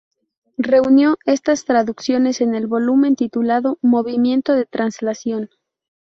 Reunió 0.57 1.19
estas 1.27 1.63
traducciones 1.63 2.41
en 2.41 2.55
el 2.55 2.65
volumen 2.65 3.15
titulado 3.15 3.77
"Movimiento 3.83 4.53
de 4.55 4.65
traslación". 4.65 5.51